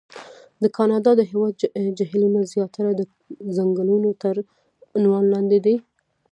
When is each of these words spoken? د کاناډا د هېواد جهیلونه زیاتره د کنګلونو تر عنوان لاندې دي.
د 0.63 0.63
کاناډا 0.77 1.11
د 1.17 1.21
هېواد 1.31 1.53
جهیلونه 1.97 2.39
زیاتره 2.53 2.91
د 2.95 3.01
کنګلونو 3.57 4.09
تر 4.23 4.35
عنوان 4.97 5.23
لاندې 5.33 5.59
دي. 5.65 5.75